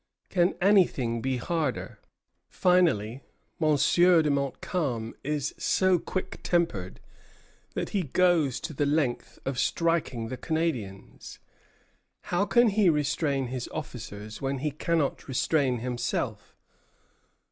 Can 0.29 0.55
anything 0.59 1.21
be 1.21 1.37
harder? 1.37 1.99
Finally, 2.49 3.21
Monsieur 3.59 4.23
de 4.23 4.31
Montcalm 4.31 5.13
is 5.23 5.53
so 5.59 5.99
quick 5.99 6.39
tempered 6.41 6.99
that 7.75 7.89
he 7.89 8.01
goes 8.01 8.59
to 8.61 8.73
the 8.73 8.87
length 8.87 9.37
of 9.45 9.59
striking 9.59 10.29
the 10.29 10.37
Canadians. 10.37 11.37
How 12.23 12.45
can 12.47 12.69
he 12.69 12.89
restrain 12.89 13.49
his 13.49 13.67
officers 13.67 14.41
when 14.41 14.57
he 14.65 14.71
cannot 14.71 15.27
restrain 15.27 15.81
himself? 15.81 16.55